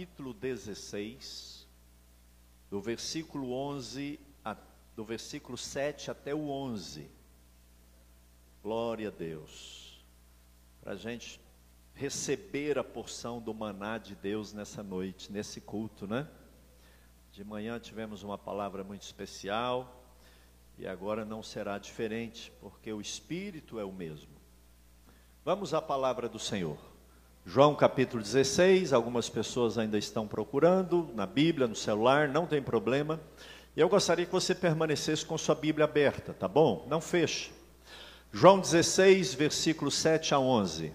[0.00, 1.68] Capítulo 16,
[2.70, 4.56] do versículo 11, a,
[4.96, 7.06] do versículo 7 até o 11.
[8.62, 10.02] Glória a Deus.
[10.80, 11.38] Para a gente
[11.92, 16.26] receber a porção do maná de Deus nessa noite, nesse culto, né?
[17.30, 20.02] De manhã tivemos uma palavra muito especial
[20.78, 24.32] e agora não será diferente, porque o Espírito é o mesmo.
[25.44, 26.89] Vamos à palavra do Senhor.
[27.52, 33.20] João capítulo 16, algumas pessoas ainda estão procurando na Bíblia, no celular, não tem problema.
[33.76, 36.86] E eu gostaria que você permanecesse com sua Bíblia aberta, tá bom?
[36.88, 37.50] Não feche.
[38.32, 40.92] João 16, versículo 7 a 11.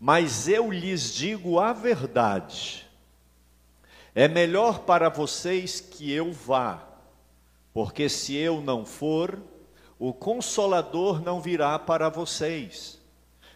[0.00, 2.88] Mas eu lhes digo a verdade.
[4.14, 6.82] É melhor para vocês que eu vá,
[7.74, 9.38] porque se eu não for,
[9.98, 12.98] o consolador não virá para vocês.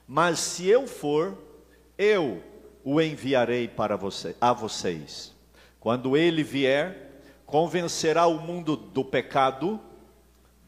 [0.06, 1.53] Mas se eu for,
[1.96, 2.42] eu
[2.84, 5.34] o enviarei para você, a vocês.
[5.80, 9.80] Quando ele vier, convencerá o mundo do pecado,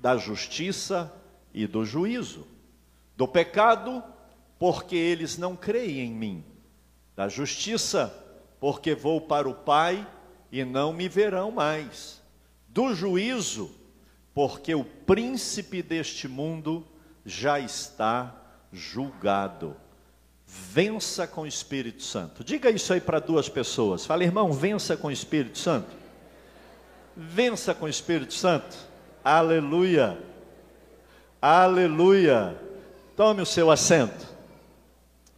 [0.00, 1.12] da justiça
[1.52, 2.46] e do juízo.
[3.16, 4.02] Do pecado,
[4.58, 6.44] porque eles não creem em mim.
[7.14, 8.14] Da justiça,
[8.60, 10.06] porque vou para o Pai
[10.50, 12.22] e não me verão mais.
[12.68, 13.70] Do juízo,
[14.34, 16.86] porque o príncipe deste mundo
[17.24, 18.34] já está
[18.72, 19.76] julgado.
[20.46, 22.44] Vença com o Espírito Santo.
[22.44, 24.06] Diga isso aí para duas pessoas.
[24.06, 25.90] Fala, irmão, vença com o Espírito Santo.
[27.16, 28.76] Vença com o Espírito Santo.
[29.24, 30.16] Aleluia.
[31.42, 32.56] Aleluia.
[33.16, 34.26] Tome o seu assento.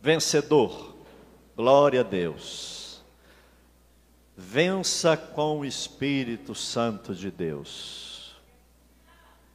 [0.02, 0.96] Vencedor.
[1.56, 3.00] Glória a Deus.
[4.36, 8.36] Vença com o Espírito Santo de Deus.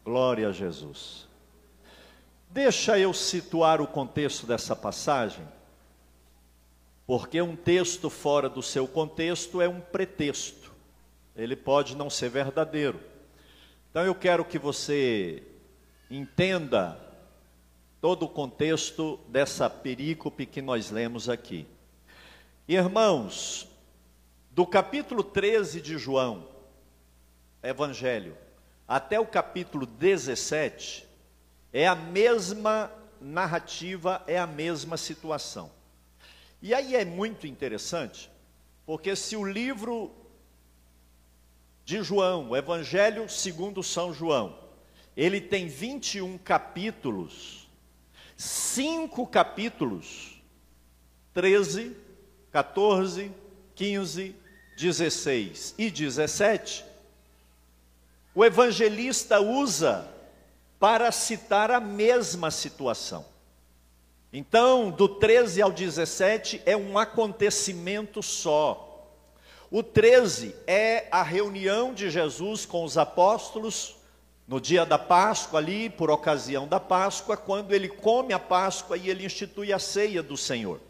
[0.04, 1.28] Glória a Jesus.
[2.54, 5.44] Deixa eu situar o contexto dessa passagem,
[7.04, 10.72] porque um texto fora do seu contexto é um pretexto,
[11.36, 13.00] ele pode não ser verdadeiro.
[13.90, 15.42] Então eu quero que você
[16.12, 16.96] entenda
[18.00, 21.66] todo o contexto dessa perícope que nós lemos aqui.
[22.68, 23.68] Irmãos,
[24.52, 26.48] do capítulo 13 de João,
[27.64, 28.38] Evangelho,
[28.88, 31.13] até o capítulo 17,
[31.74, 35.72] é a mesma narrativa, é a mesma situação.
[36.62, 38.32] E aí é muito interessante,
[38.86, 40.14] porque se o livro
[41.84, 44.58] de João, o Evangelho segundo São João,
[45.18, 47.68] ele tem 21 capítulos,
[48.38, 50.42] cinco capítulos,
[51.34, 51.98] 13,
[52.52, 53.32] 14,
[53.76, 54.36] 15,
[54.78, 56.86] 16 e 17,
[58.36, 60.12] o evangelista usa
[60.84, 63.26] para citar a mesma situação.
[64.34, 69.10] Então, do 13 ao 17 é um acontecimento só.
[69.72, 73.96] O 13 é a reunião de Jesus com os apóstolos
[74.46, 79.10] no dia da Páscoa, ali, por ocasião da Páscoa, quando ele come a Páscoa e
[79.10, 80.82] ele institui a ceia do Senhor.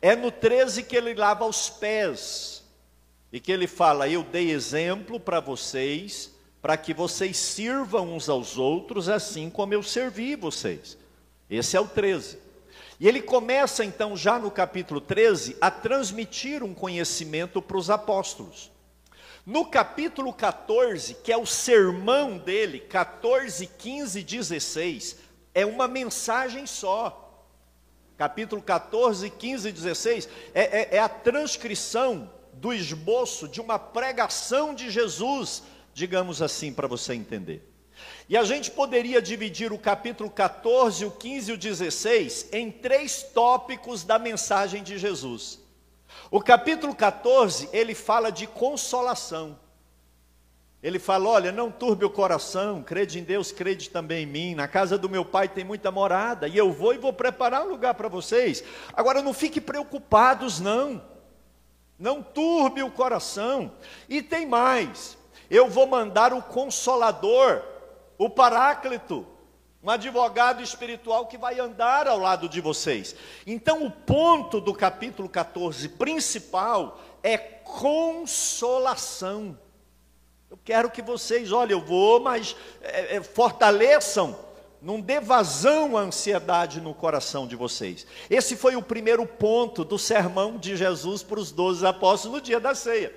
[0.00, 2.62] É no 13 que ele lava os pés
[3.32, 6.35] e que ele fala: Eu dei exemplo para vocês
[6.66, 10.98] para que vocês sirvam uns aos outros assim como eu servi vocês.
[11.48, 12.40] Esse é o 13.
[12.98, 18.72] E ele começa então, já no capítulo 13, a transmitir um conhecimento para os apóstolos.
[19.46, 25.18] No capítulo 14, que é o sermão dele, 14, 15 e 16,
[25.54, 27.44] é uma mensagem só.
[28.18, 34.74] Capítulo 14, 15 e 16 é, é, é a transcrição do esboço de uma pregação
[34.74, 35.62] de Jesus
[35.96, 37.66] digamos assim, para você entender.
[38.28, 43.22] E a gente poderia dividir o capítulo 14, o 15 e o 16 em três
[43.22, 45.58] tópicos da mensagem de Jesus.
[46.30, 49.58] O capítulo 14, ele fala de consolação.
[50.82, 54.54] Ele fala: olha, não turbe o coração, crede em Deus, crede também em mim.
[54.54, 57.70] Na casa do meu pai tem muita morada, e eu vou e vou preparar um
[57.70, 58.62] lugar para vocês.
[58.92, 61.02] Agora não fiquem preocupados, não.
[61.98, 63.72] Não turbe o coração.
[64.10, 65.16] E tem mais:
[65.50, 67.62] eu vou mandar o consolador,
[68.18, 69.26] o paráclito,
[69.82, 73.14] um advogado espiritual que vai andar ao lado de vocês.
[73.46, 79.56] Então, o ponto do capítulo 14 principal é consolação.
[80.50, 84.36] Eu quero que vocês, olha, eu vou, mas é, é, fortaleçam,
[84.82, 88.06] não dê vazão à ansiedade no coração de vocês.
[88.28, 92.58] Esse foi o primeiro ponto do sermão de Jesus para os doze apóstolos no dia
[92.58, 93.14] da ceia.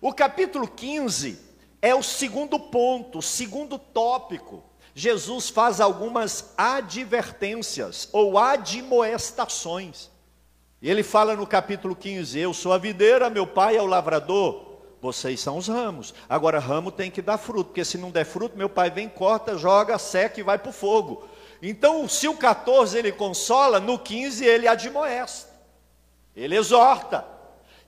[0.00, 1.49] O capítulo 15
[1.82, 4.62] é o segundo ponto, o segundo tópico.
[4.94, 10.10] Jesus faz algumas advertências ou admoestações.
[10.82, 14.78] E ele fala no capítulo 15: Eu sou a videira, meu pai é o lavrador,
[15.00, 16.14] vocês são os ramos.
[16.28, 19.56] Agora, ramo tem que dar fruto, porque se não der fruto, meu pai vem, corta,
[19.56, 21.24] joga, seca e vai para o fogo.
[21.62, 25.50] Então, se o 14 ele consola, no 15 ele admoesta,
[26.34, 27.39] ele exorta.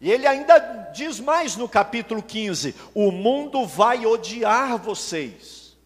[0.03, 0.59] E ele ainda
[0.93, 5.77] diz mais no capítulo 15: O mundo vai odiar vocês.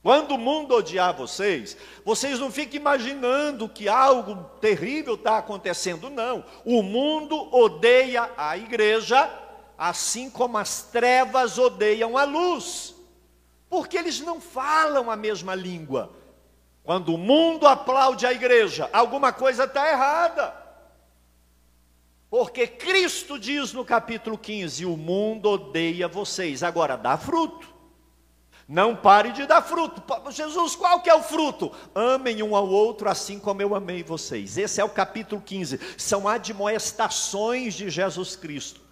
[0.00, 6.44] Quando o mundo odiar vocês, vocês não fiquem imaginando que algo terrível está acontecendo, não.
[6.64, 9.28] O mundo odeia a igreja,
[9.76, 12.94] assim como as trevas odeiam a luz,
[13.68, 16.12] porque eles não falam a mesma língua.
[16.84, 20.60] Quando o mundo aplaude a igreja, alguma coisa está errada.
[22.30, 22.64] Porque
[23.00, 27.66] Cristo diz no capítulo 15: o mundo odeia vocês, agora dá fruto.
[28.68, 30.02] Não pare de dar fruto.
[30.30, 31.72] Jesus, qual que é o fruto?
[31.94, 34.58] Amem um ao outro assim como eu amei vocês.
[34.58, 35.80] Esse é o capítulo 15.
[35.96, 38.82] São admoestações de Jesus Cristo.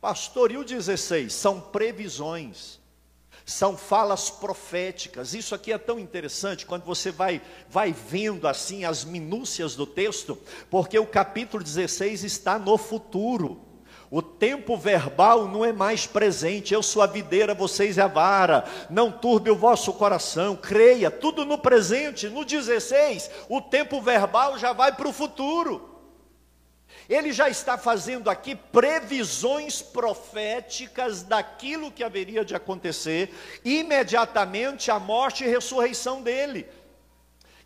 [0.00, 1.32] Pastor, e o 16?
[1.32, 2.77] São previsões.
[3.48, 5.32] São falas proféticas.
[5.32, 7.40] Isso aqui é tão interessante quando você vai,
[7.70, 13.58] vai vendo assim as minúcias do texto, porque o capítulo 16 está no futuro.
[14.10, 16.74] O tempo verbal não é mais presente.
[16.74, 18.66] Eu sou a videira, vocês é a vara.
[18.90, 20.54] Não turbe o vosso coração.
[20.54, 22.28] Creia, tudo no presente.
[22.28, 25.87] No 16, o tempo verbal já vai para o futuro.
[27.08, 33.32] Ele já está fazendo aqui previsões proféticas daquilo que haveria de acontecer
[33.64, 36.66] imediatamente a morte e ressurreição dele.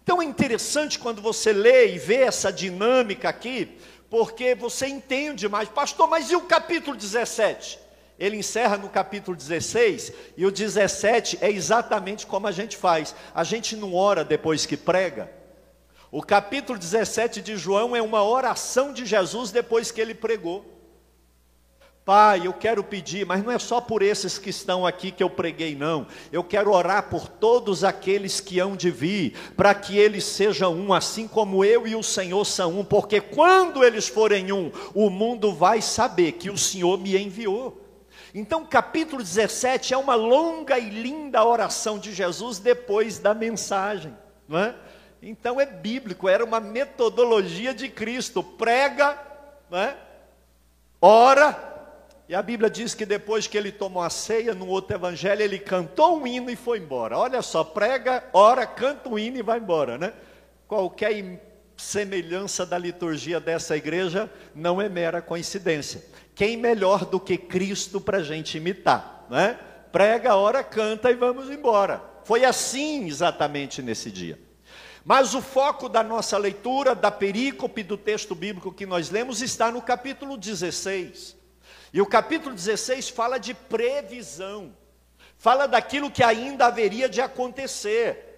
[0.03, 3.79] Então é interessante quando você lê e vê essa dinâmica aqui,
[4.09, 5.69] porque você entende mais.
[5.69, 7.81] Pastor, mas e o capítulo 17?
[8.19, 13.15] Ele encerra no capítulo 16, e o 17 é exatamente como a gente faz.
[13.35, 15.42] A gente não ora depois que prega.
[16.13, 20.63] O capítulo 17 de João é uma oração de Jesus depois que ele pregou.
[22.05, 25.31] Pai, eu quero pedir, mas não é só por esses que estão aqui que eu
[25.31, 26.07] preguei, não.
[26.31, 30.93] Eu quero orar por todos aqueles que hão de vir, para que eles sejam um,
[30.93, 35.55] assim como eu e o Senhor são um, porque quando eles forem um, o mundo
[35.55, 37.81] vai saber que o Senhor me enviou.
[38.35, 44.15] Então, capítulo 17 é uma longa e linda oração de Jesus depois da mensagem,
[44.47, 44.75] não é?
[45.23, 49.17] Então é bíblico, era uma metodologia de Cristo, prega,
[49.71, 49.97] não é?
[51.01, 51.73] ora
[52.33, 55.59] e a Bíblia diz que depois que ele tomou a ceia, no outro evangelho, ele
[55.59, 57.19] cantou um hino e foi embora.
[57.19, 60.15] Olha só, prega, ora, canta um hino e vai embora, né?
[60.67, 61.43] Qualquer
[61.77, 66.03] semelhança da liturgia dessa igreja não é mera coincidência.
[66.35, 69.59] Quem melhor do que Cristo para a gente imitar, né?
[69.93, 72.03] Prega, ora, canta e vamos embora.
[72.25, 74.39] Foi assim exatamente nesse dia.
[75.05, 79.71] Mas o foco da nossa leitura, da perícope do texto bíblico que nós lemos, está
[79.71, 81.37] no capítulo 16.
[81.93, 84.75] E o capítulo 16 fala de previsão,
[85.37, 88.33] fala daquilo que ainda haveria de acontecer,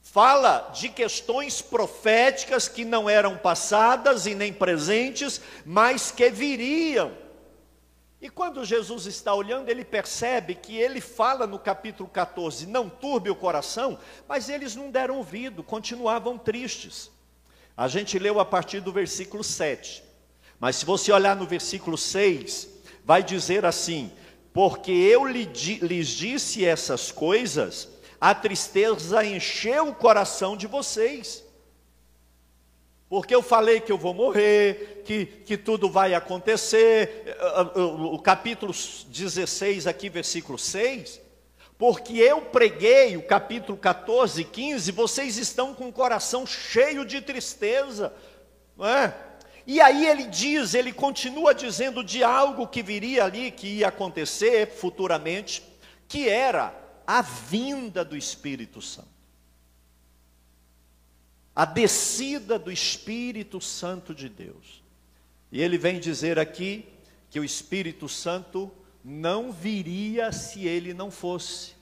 [0.00, 7.21] fala de questões proféticas que não eram passadas e nem presentes, mas que viriam.
[8.22, 13.28] E quando Jesus está olhando, ele percebe que ele fala no capítulo 14: não turbe
[13.28, 13.98] o coração,
[14.28, 17.10] mas eles não deram ouvido, continuavam tristes.
[17.76, 20.04] A gente leu a partir do versículo 7.
[20.60, 22.68] Mas se você olhar no versículo 6,
[23.04, 24.12] vai dizer assim:
[24.52, 27.88] Porque eu lhes disse essas coisas,
[28.20, 31.42] a tristeza encheu o coração de vocês.
[33.12, 37.36] Porque eu falei que eu vou morrer, que, que tudo vai acontecer.
[37.76, 41.20] O capítulo 16, aqui, versículo 6.
[41.76, 48.14] Porque eu preguei o capítulo 14, 15, vocês estão com o coração cheio de tristeza,
[48.74, 49.14] não é?
[49.66, 54.70] E aí ele diz, ele continua dizendo de algo que viria ali, que ia acontecer
[54.70, 55.62] futuramente,
[56.08, 56.74] que era
[57.06, 59.11] a vinda do Espírito Santo.
[61.54, 64.82] A descida do Espírito Santo de Deus.
[65.50, 66.86] E ele vem dizer aqui
[67.30, 68.70] que o Espírito Santo
[69.04, 71.72] não viria se ele não fosse.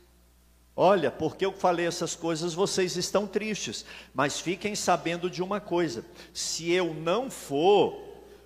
[0.75, 3.85] Olha, porque eu falei essas coisas, vocês estão tristes,
[4.15, 8.00] mas fiquem sabendo de uma coisa: se eu não for,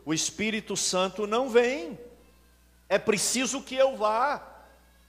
[0.05, 1.99] o Espírito Santo não vem.
[2.89, 4.43] É preciso que eu vá,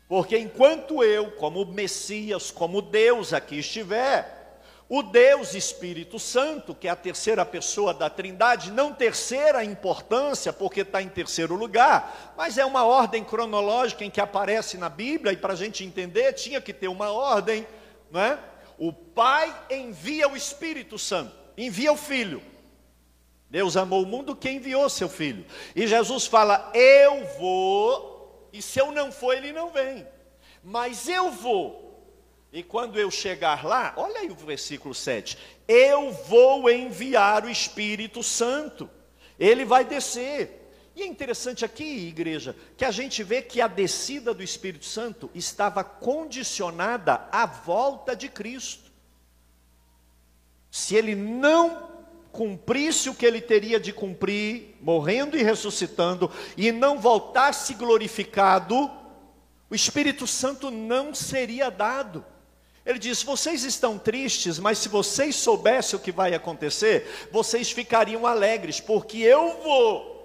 [0.07, 4.34] porque enquanto eu, como Messias, como Deus aqui estiver,
[4.87, 10.81] o Deus Espírito Santo, que é a terceira pessoa da Trindade, não terceira importância, porque
[10.81, 15.37] está em terceiro lugar, mas é uma ordem cronológica em que aparece na Bíblia, e
[15.37, 17.67] para a gente entender, tinha que ter uma ordem,
[18.11, 18.37] não é?
[18.77, 22.41] O Pai envia o Espírito Santo, envia o Filho.
[23.49, 25.45] Deus amou o mundo que enviou seu filho.
[25.75, 30.05] E Jesus fala: Eu vou, e se eu não for, ele não vem.
[30.61, 31.84] Mas eu vou.
[32.55, 35.37] E quando eu chegar lá, olha aí o versículo 7.
[35.67, 38.89] Eu vou enviar o Espírito Santo.
[39.37, 40.71] Ele vai descer.
[40.95, 45.29] E é interessante aqui, igreja, que a gente vê que a descida do Espírito Santo
[45.35, 48.89] estava condicionada à volta de Cristo.
[50.71, 51.89] Se ele não
[52.31, 58.89] cumprisse o que ele teria de cumprir, morrendo e ressuscitando, e não voltasse glorificado,
[59.69, 62.23] o Espírito Santo não seria dado.
[62.85, 68.27] Ele diz: Vocês estão tristes, mas se vocês soubessem o que vai acontecer, vocês ficariam
[68.27, 70.15] alegres, porque eu vou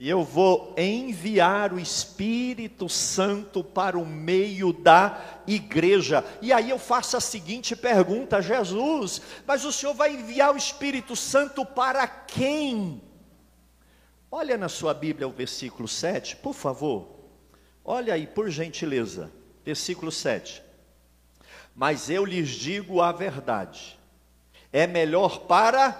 [0.00, 6.24] e eu vou enviar o Espírito Santo para o meio da igreja.
[6.40, 11.16] E aí eu faço a seguinte pergunta: Jesus, mas o Senhor vai enviar o Espírito
[11.16, 13.02] Santo para quem?
[14.30, 17.08] Olha na sua Bíblia o versículo 7, por favor.
[17.84, 19.32] Olha aí, por gentileza.
[19.64, 20.67] Versículo 7.
[21.78, 23.96] Mas eu lhes digo a verdade.
[24.72, 25.96] É melhor para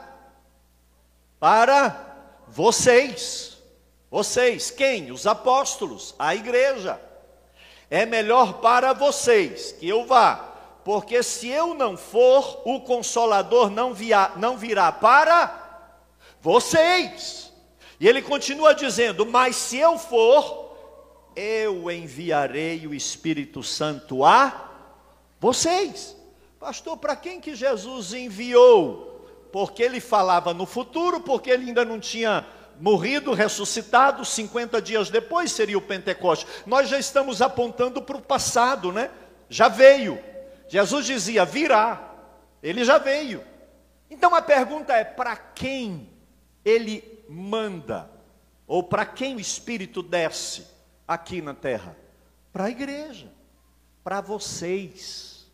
[1.38, 3.56] para vocês
[4.10, 5.12] vocês, quem?
[5.12, 7.00] Os apóstolos, a igreja.
[7.88, 10.36] É melhor para vocês que eu vá,
[10.84, 15.94] porque se eu não for, o consolador não, via, não virá para
[16.40, 17.52] vocês.
[18.00, 20.76] E ele continua dizendo: Mas se eu for,
[21.36, 24.67] eu enviarei o Espírito Santo a
[25.40, 26.16] vocês.
[26.58, 29.26] Pastor, para quem que Jesus enviou?
[29.52, 32.46] Porque ele falava no futuro, porque ele ainda não tinha
[32.80, 36.46] morrido, ressuscitado, 50 dias depois seria o Pentecoste.
[36.66, 39.10] Nós já estamos apontando para o passado, né?
[39.48, 40.18] Já veio.
[40.68, 42.14] Jesus dizia: virá.
[42.62, 43.42] Ele já veio.
[44.10, 46.10] Então a pergunta é: para quem
[46.64, 48.10] ele manda?
[48.66, 50.66] Ou para quem o Espírito desce
[51.06, 51.96] aqui na terra?
[52.52, 53.32] Para a igreja,
[54.08, 55.46] para vocês.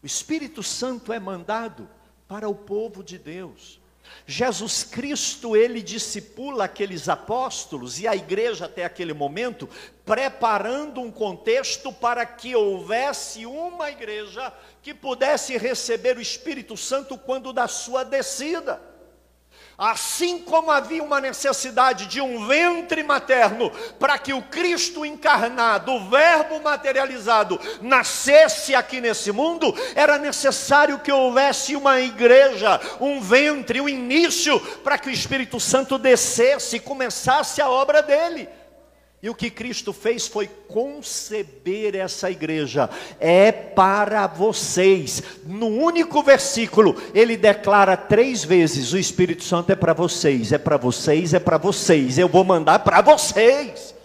[0.00, 1.90] O Espírito Santo é mandado
[2.28, 3.80] para o povo de Deus.
[4.24, 9.68] Jesus Cristo, ele discipula aqueles apóstolos e a igreja até aquele momento,
[10.04, 17.52] preparando um contexto para que houvesse uma igreja que pudesse receber o Espírito Santo quando
[17.52, 18.80] da sua descida.
[19.78, 26.08] Assim como havia uma necessidade de um ventre materno para que o Cristo encarnado, o
[26.08, 33.88] Verbo materializado, nascesse aqui nesse mundo, era necessário que houvesse uma igreja, um ventre, um
[33.88, 38.48] início para que o Espírito Santo descesse e começasse a obra dele.
[39.26, 42.88] E o que Cristo fez foi conceber essa igreja.
[43.18, 45.20] É para vocês.
[45.44, 50.76] No único versículo, ele declara três vezes: o Espírito Santo é para vocês, é para
[50.76, 52.18] vocês, é para vocês.
[52.18, 53.95] Eu vou mandar para vocês.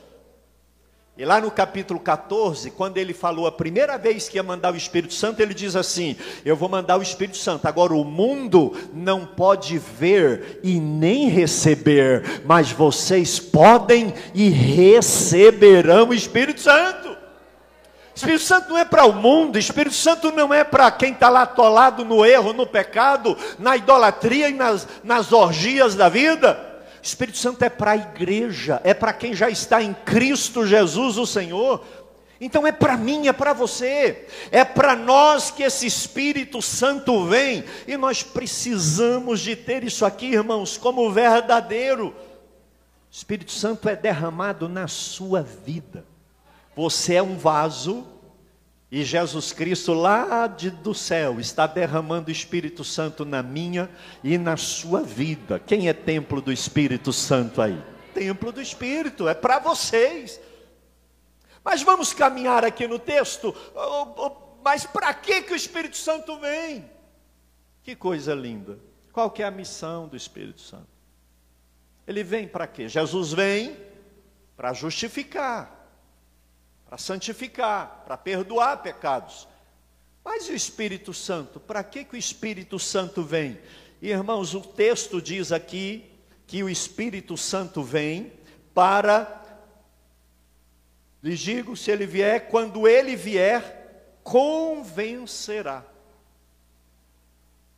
[1.21, 4.75] E lá no capítulo 14, quando ele falou a primeira vez que ia mandar o
[4.75, 7.67] Espírito Santo, ele diz assim: Eu vou mandar o Espírito Santo.
[7.67, 16.13] Agora, o mundo não pode ver e nem receber, mas vocês podem e receberão o
[16.15, 17.15] Espírito Santo.
[18.15, 21.43] Espírito Santo não é para o mundo, Espírito Santo não é para quem está lá
[21.43, 26.70] atolado no erro, no pecado, na idolatria e nas, nas orgias da vida.
[27.01, 31.25] Espírito Santo é para a igreja, é para quem já está em Cristo Jesus, o
[31.25, 31.83] Senhor.
[32.39, 37.63] Então é para mim, é para você, é para nós que esse Espírito Santo vem,
[37.87, 42.07] e nós precisamos de ter isso aqui, irmãos, como verdadeiro.
[42.07, 42.15] O
[43.11, 46.05] Espírito Santo é derramado na sua vida.
[46.75, 48.07] Você é um vaso
[48.91, 53.89] e Jesus Cristo, lá de, do céu, está derramando o Espírito Santo na minha
[54.21, 55.57] e na sua vida.
[55.59, 57.81] Quem é templo do Espírito Santo aí?
[58.13, 60.41] Templo do Espírito, é para vocês.
[61.63, 63.55] Mas vamos caminhar aqui no texto.
[64.61, 66.91] Mas para que, que o Espírito Santo vem?
[67.83, 68.77] Que coisa linda.
[69.13, 70.89] Qual que é a missão do Espírito Santo?
[72.05, 72.89] Ele vem para quê?
[72.89, 73.77] Jesus vem
[74.57, 75.80] para justificar
[76.91, 79.47] para santificar, para perdoar pecados.
[80.25, 81.57] Mas e o Espírito Santo?
[81.57, 83.57] Para que, que o Espírito Santo vem?
[84.01, 86.11] Irmãos, o texto diz aqui
[86.45, 88.33] que o Espírito Santo vem
[88.73, 89.41] para,
[91.23, 95.85] lhes digo, se ele vier, quando ele vier, convencerá.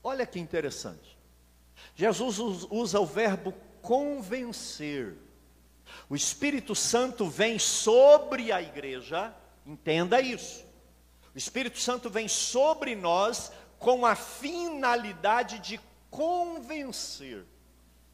[0.03, 1.20] Olha que interessante.
[1.96, 5.15] Jesus usa o verbo convencer.
[6.10, 9.33] O Espírito Santo vem sobre a igreja,
[9.65, 10.65] entenda isso.
[11.33, 15.79] O Espírito Santo vem sobre nós com a finalidade de
[16.10, 17.45] convencer.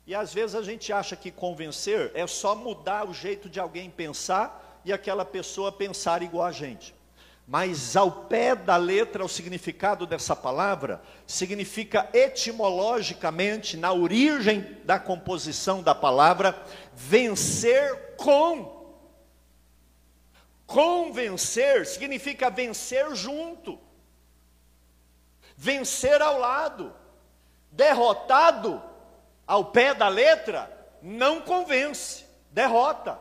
[0.07, 3.89] E às vezes a gente acha que convencer é só mudar o jeito de alguém
[3.89, 6.95] pensar e aquela pessoa pensar igual a gente.
[7.49, 15.81] Mas ao pé da letra, o significado dessa palavra significa etimologicamente, na origem da composição
[15.81, 16.55] da palavra,
[16.93, 18.93] vencer com.
[20.67, 23.79] Convencer significa vencer junto,
[25.57, 26.93] vencer ao lado,
[27.71, 28.79] derrotado
[29.47, 33.19] ao pé da letra, não convence, derrota.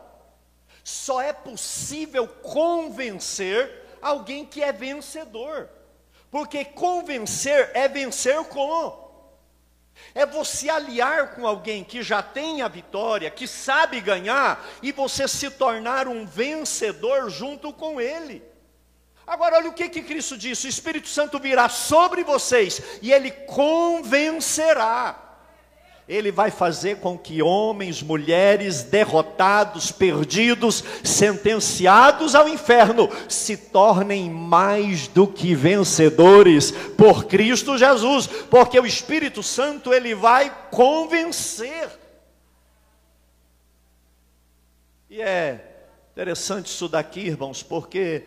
[0.85, 5.68] Só é possível convencer alguém que é vencedor.
[6.30, 9.08] Porque convencer é vencer com.
[10.14, 15.26] É você aliar com alguém que já tem a vitória, que sabe ganhar, e você
[15.26, 18.42] se tornar um vencedor junto com ele.
[19.26, 23.30] Agora, olha o que, que Cristo disse: o Espírito Santo virá sobre vocês e ele
[23.30, 25.27] convencerá
[26.08, 35.06] ele vai fazer com que homens, mulheres derrotados, perdidos, sentenciados ao inferno, se tornem mais
[35.06, 41.90] do que vencedores por Cristo Jesus, porque o Espírito Santo ele vai convencer.
[45.10, 48.24] E é interessante isso daqui, irmãos, porque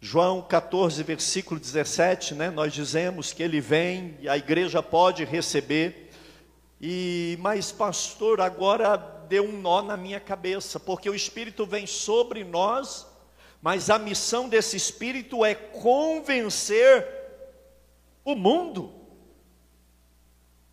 [0.00, 6.05] João 14, versículo 17, né, nós dizemos que ele vem e a igreja pode receber
[6.80, 8.96] e, mas pastor, agora
[9.28, 13.06] deu um nó na minha cabeça, porque o Espírito vem sobre nós,
[13.62, 17.06] mas a missão desse Espírito é convencer
[18.24, 18.92] o mundo.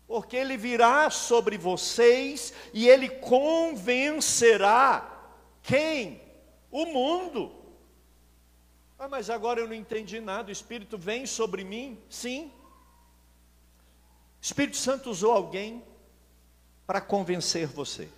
[0.06, 5.10] Porque ele virá sobre vocês e ele convencerá
[5.62, 6.20] quem?
[6.70, 7.52] O mundo.
[8.98, 10.50] Ah, mas agora eu não entendi nada.
[10.50, 11.98] O Espírito vem sobre mim?
[12.08, 12.52] Sim.
[14.40, 15.82] Espírito Santo usou alguém
[16.86, 18.08] para convencer você.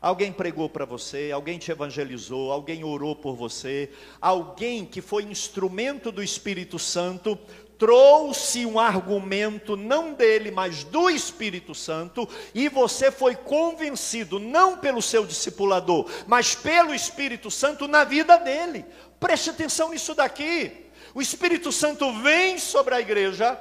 [0.00, 3.90] Alguém pregou para você, alguém te evangelizou, alguém orou por você,
[4.20, 7.38] alguém que foi instrumento do Espírito Santo
[7.78, 15.02] trouxe um argumento não dele, mas do Espírito Santo, e você foi convencido não pelo
[15.02, 18.84] seu discipulador, mas pelo Espírito Santo na vida dele.
[19.18, 20.72] Preste atenção nisso daqui.
[21.14, 23.58] O Espírito Santo vem sobre a igreja,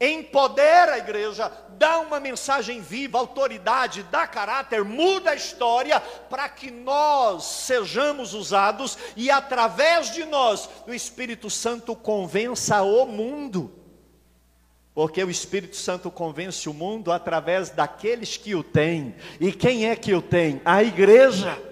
[0.00, 6.70] empodera a igreja, dá uma mensagem viva, autoridade, dá caráter, muda a história para que
[6.70, 13.72] nós sejamos usados e através de nós o Espírito Santo convença o mundo.
[14.94, 19.14] Porque o Espírito Santo convence o mundo através daqueles que o têm.
[19.38, 20.62] E quem é que o tem?
[20.64, 21.62] A igreja.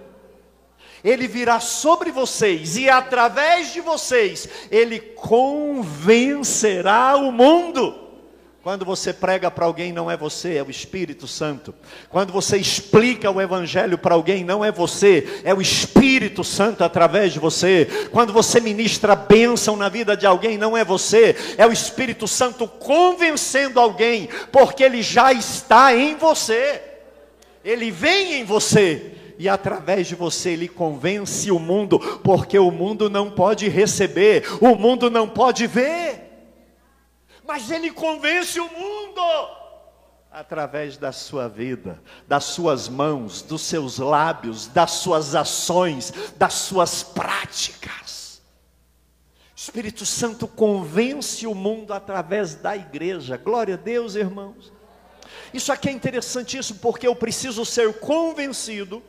[1.02, 8.03] Ele virá sobre vocês e através de vocês ele convencerá o mundo.
[8.64, 11.74] Quando você prega para alguém, não é você, é o Espírito Santo.
[12.08, 17.34] Quando você explica o Evangelho para alguém, não é você, é o Espírito Santo através
[17.34, 17.86] de você.
[18.10, 22.66] Quando você ministra bênção na vida de alguém, não é você, é o Espírito Santo
[22.66, 26.80] convencendo alguém, porque ele já está em você.
[27.62, 33.10] Ele vem em você e através de você ele convence o mundo, porque o mundo
[33.10, 36.23] não pode receber, o mundo não pode ver
[37.46, 39.20] mas ele convence o mundo
[40.30, 47.04] através da sua vida, das suas mãos, dos seus lábios, das suas ações, das suas
[47.04, 48.42] práticas.
[49.52, 53.36] O Espírito Santo convence o mundo através da igreja.
[53.36, 54.72] Glória a Deus, irmãos.
[55.52, 59.00] Isso aqui é interessantíssimo porque eu preciso ser convencido.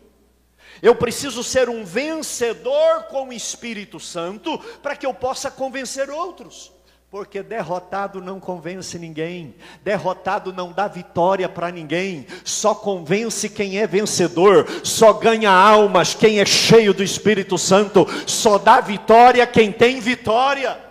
[0.81, 6.74] Eu preciso ser um vencedor com o Espírito Santo para que eu possa convencer outros.
[7.09, 13.87] Porque derrotado não convence ninguém, derrotado não dá vitória para ninguém, só convence quem é
[13.87, 20.01] vencedor, só ganha almas quem é cheio do Espírito Santo, só dá vitória quem tem
[20.01, 20.84] vitória.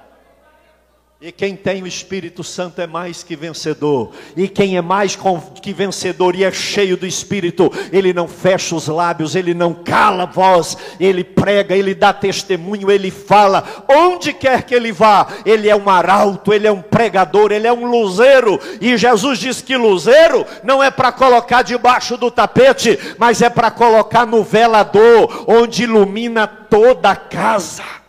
[1.26, 4.10] E quem tem o Espírito Santo é mais que vencedor.
[4.36, 5.16] E quem é mais
[5.62, 10.24] que vencedor e é cheio do Espírito, ele não fecha os lábios, ele não cala
[10.24, 13.64] a voz, ele prega, ele dá testemunho, ele fala.
[13.88, 17.72] Onde quer que ele vá, ele é um arauto, ele é um pregador, ele é
[17.72, 18.60] um luzeiro.
[18.78, 23.70] E Jesus diz que luzeiro não é para colocar debaixo do tapete, mas é para
[23.70, 28.03] colocar no velador, onde ilumina toda a casa.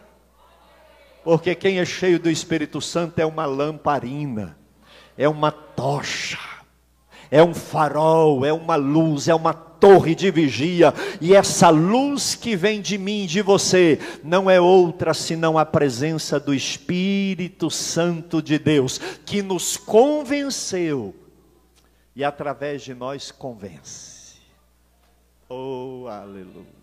[1.25, 4.55] Porque quem é cheio do Espírito Santo é uma lamparina,
[5.17, 6.37] é uma tocha,
[7.31, 12.55] é um farol, é uma luz, é uma torre de vigia, e essa luz que
[12.55, 18.59] vem de mim de você não é outra senão a presença do Espírito Santo de
[18.59, 21.15] Deus, que nos convenceu
[22.15, 24.35] e através de nós convence.
[25.49, 26.74] Oh, aleluia.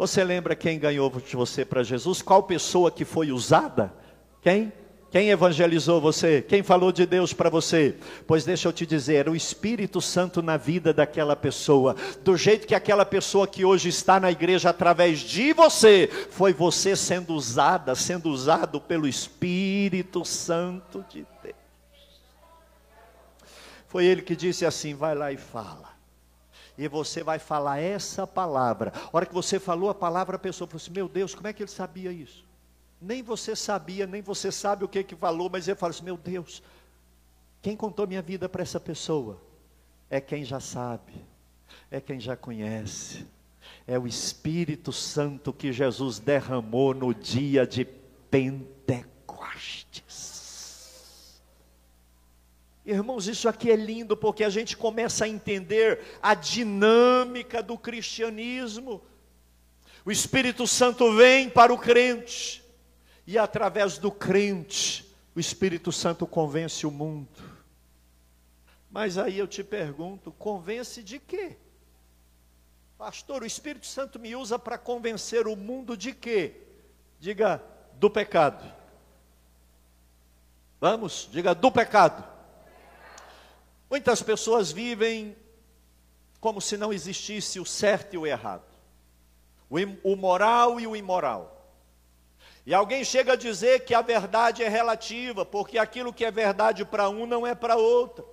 [0.00, 2.22] Você lembra quem ganhou de você para Jesus?
[2.22, 3.92] Qual pessoa que foi usada?
[4.40, 4.72] Quem?
[5.10, 6.40] Quem evangelizou você?
[6.40, 7.96] Quem falou de Deus para você?
[8.26, 12.74] Pois deixa eu te dizer, o Espírito Santo na vida daquela pessoa, do jeito que
[12.74, 18.30] aquela pessoa que hoje está na igreja através de você, foi você sendo usada, sendo
[18.30, 21.54] usado pelo Espírito Santo de Deus.
[23.86, 25.89] Foi ele que disse assim: vai lá e fala.
[26.80, 28.90] E você vai falar essa palavra.
[28.94, 31.52] A hora que você falou a palavra, a pessoa falou assim: Meu Deus, como é
[31.52, 32.42] que ele sabia isso?
[32.98, 36.16] Nem você sabia, nem você sabe o que que falou, mas ele fala assim: Meu
[36.16, 36.62] Deus,
[37.60, 39.38] quem contou minha vida para essa pessoa?
[40.08, 41.12] É quem já sabe,
[41.90, 43.26] é quem já conhece,
[43.86, 48.79] é o Espírito Santo que Jesus derramou no dia de Pentecostes.
[52.90, 59.00] Irmãos, isso aqui é lindo porque a gente começa a entender a dinâmica do cristianismo.
[60.04, 62.64] O Espírito Santo vem para o crente,
[63.24, 67.28] e através do crente, o Espírito Santo convence o mundo.
[68.90, 71.56] Mas aí eu te pergunto: convence de quê?
[72.98, 76.54] Pastor, o Espírito Santo me usa para convencer o mundo de quê?
[77.20, 77.62] Diga,
[77.94, 78.68] do pecado.
[80.80, 82.39] Vamos, diga, do pecado.
[83.90, 85.36] Muitas pessoas vivem
[86.40, 88.64] como se não existisse o certo e o errado,
[90.04, 91.56] o moral e o imoral.
[92.64, 96.84] E alguém chega a dizer que a verdade é relativa, porque aquilo que é verdade
[96.84, 98.28] para um não é para outro.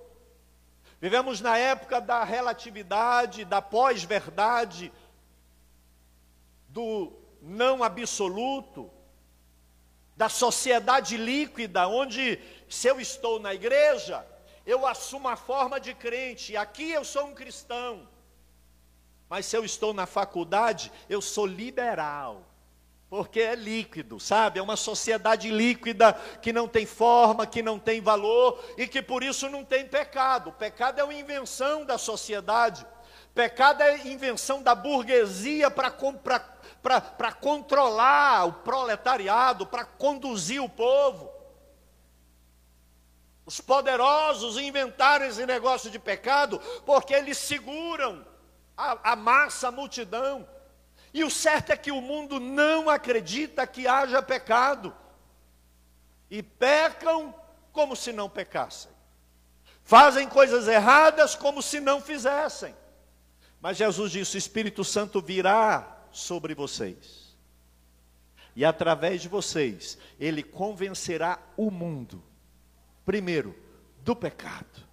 [1.00, 4.92] Vivemos na época da relatividade, da pós-verdade,
[6.68, 8.90] do não absoluto,
[10.16, 14.24] da sociedade líquida, onde se eu estou na igreja,
[14.68, 18.06] eu assumo a forma de crente, aqui eu sou um cristão.
[19.28, 22.44] Mas se eu estou na faculdade, eu sou liberal
[23.10, 24.58] porque é líquido, sabe?
[24.58, 29.22] É uma sociedade líquida que não tem forma, que não tem valor e que por
[29.22, 30.52] isso não tem pecado.
[30.52, 32.86] Pecado é uma invenção da sociedade.
[33.34, 35.90] Pecado é invenção da burguesia para
[37.32, 41.37] controlar o proletariado, para conduzir o povo.
[43.48, 48.22] Os poderosos inventaram esse negócio de pecado porque eles seguram
[48.76, 50.46] a, a massa, a multidão.
[51.14, 54.94] E o certo é que o mundo não acredita que haja pecado.
[56.30, 57.34] E pecam
[57.72, 58.90] como se não pecassem.
[59.82, 62.76] Fazem coisas erradas como se não fizessem.
[63.62, 67.34] Mas Jesus disse: o Espírito Santo virá sobre vocês.
[68.54, 72.22] E através de vocês, ele convencerá o mundo,
[73.08, 73.56] primeiro,
[74.04, 74.88] do pecado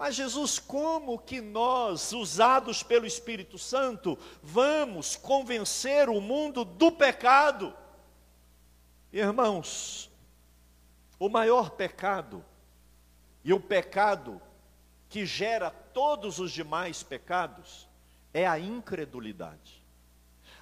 [0.00, 7.76] mas Jesus, como que nós, usados pelo Espírito Santo, vamos convencer o mundo do pecado?
[9.12, 10.10] Irmãos,
[11.18, 12.42] o maior pecado
[13.44, 14.40] e o pecado
[15.06, 17.86] que gera todos os demais pecados
[18.32, 19.84] é a incredulidade.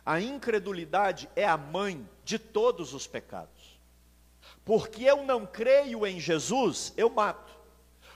[0.05, 3.58] A incredulidade é a mãe de todos os pecados.
[4.69, 7.51] Porque eu não creio em Jesus, eu mato.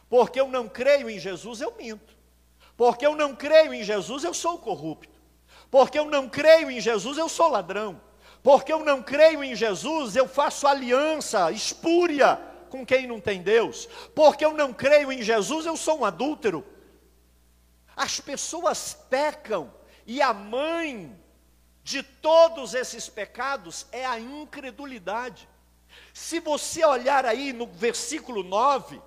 [0.07, 2.15] Porque eu não creio em Jesus, eu minto.
[2.77, 5.19] Porque eu não creio em Jesus, eu sou corrupto.
[5.71, 7.99] Porque eu não creio em Jesus, eu sou ladrão.
[8.43, 12.39] Porque eu não creio em Jesus, eu faço aliança espúria
[12.69, 13.89] com quem não tem Deus.
[14.15, 16.67] Porque eu não creio em Jesus, eu sou um adúltero.
[17.97, 19.73] As pessoas pecam
[20.07, 21.19] e a mãe
[21.83, 25.49] de todos esses pecados é a incredulidade.
[26.13, 29.01] Se você olhar aí no versículo 9,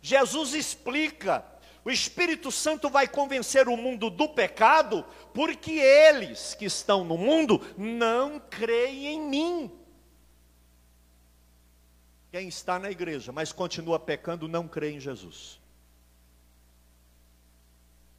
[0.00, 1.44] Jesus explica:
[1.86, 7.64] o Espírito Santo vai convencer o mundo do pecado, porque eles que estão no mundo
[7.78, 9.72] não creem em mim.
[12.32, 15.60] Quem está na igreja, mas continua pecando, não crê em Jesus.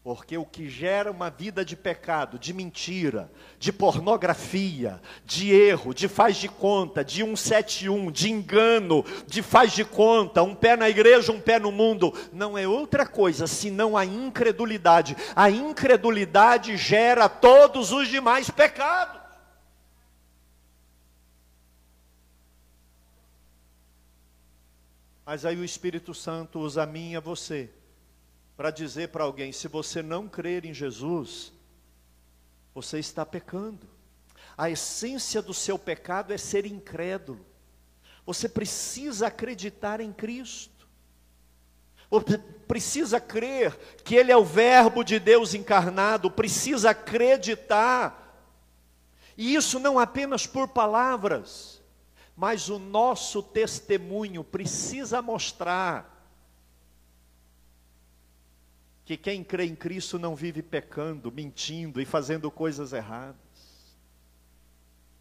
[0.08, 6.08] Porque o que gera uma vida de pecado, de mentira, de pornografia, de erro, de
[6.08, 11.34] faz de conta, de 171, de engano, de faz de conta, um pé na igreja,
[11.34, 15.14] um pé no mundo, não é outra coisa senão a incredulidade.
[15.36, 19.20] A incredulidade gera todos os demais pecados.
[25.26, 27.70] Mas aí o Espírito Santo usa a mim e a você
[28.58, 31.54] para dizer para alguém: se você não crer em Jesus,
[32.74, 33.88] você está pecando.
[34.58, 37.46] A essência do seu pecado é ser incrédulo.
[38.26, 40.88] Você precisa acreditar em Cristo.
[42.68, 48.24] precisa crer que Ele é o Verbo de Deus encarnado, precisa acreditar.
[49.38, 51.82] E isso não apenas por palavras,
[52.36, 56.17] mas o nosso testemunho precisa mostrar
[59.08, 63.38] que quem crê em Cristo não vive pecando, mentindo e fazendo coisas erradas.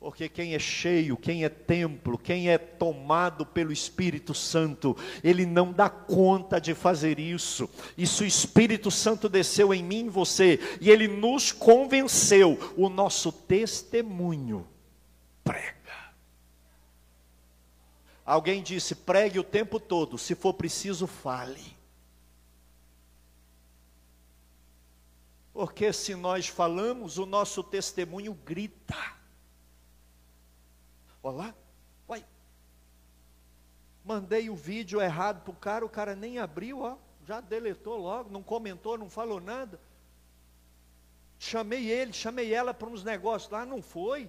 [0.00, 5.72] Porque quem é cheio, quem é templo, quem é tomado pelo Espírito Santo, ele não
[5.72, 7.70] dá conta de fazer isso.
[7.96, 12.88] E se o Espírito Santo desceu em mim e você, e ele nos convenceu, o
[12.88, 14.66] nosso testemunho
[15.44, 15.76] prega.
[18.24, 21.75] Alguém disse: pregue o tempo todo, se for preciso, fale.
[25.56, 28.94] Porque se nós falamos, o nosso testemunho grita.
[31.22, 31.54] Olá,
[32.06, 32.22] uai.
[34.04, 38.28] Mandei o vídeo errado para o cara, o cara nem abriu, ó, já deletou logo,
[38.28, 39.80] não comentou, não falou nada.
[41.38, 44.28] Chamei ele, chamei ela para uns negócios lá, não foi.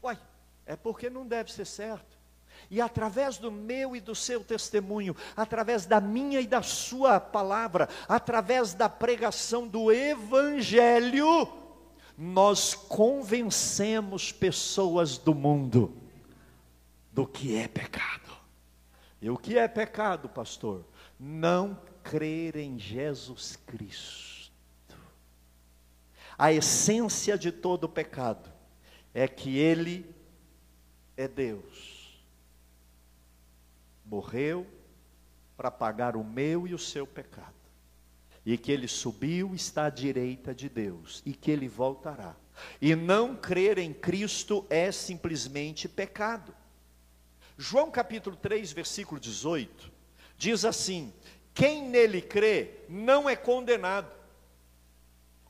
[0.00, 0.16] Uai,
[0.64, 2.16] é porque não deve ser certo.
[2.70, 7.88] E através do meu e do seu testemunho, através da minha e da sua palavra,
[8.08, 11.48] através da pregação do Evangelho,
[12.16, 15.96] nós convencemos pessoas do mundo
[17.10, 18.30] do que é pecado.
[19.20, 20.84] E o que é pecado, pastor?
[21.18, 24.96] Não crer em Jesus Cristo.
[26.38, 28.48] A essência de todo pecado
[29.12, 30.08] é que Ele
[31.16, 31.89] é Deus
[34.10, 34.66] morreu
[35.56, 37.54] para pagar o meu e o seu pecado,
[38.44, 42.34] e que ele subiu está à direita de Deus, e que ele voltará.
[42.80, 46.54] E não crer em Cristo é simplesmente pecado.
[47.56, 49.92] João capítulo 3, versículo 18,
[50.36, 51.12] diz assim:
[51.54, 54.10] Quem nele crê não é condenado.